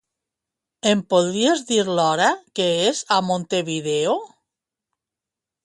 Em 0.91 1.03
podries 1.13 1.61
dir 1.67 1.77
l'hora 1.99 2.31
que 2.61 2.67
és 2.87 3.03
a 3.17 3.21
Montevideo? 3.29 4.19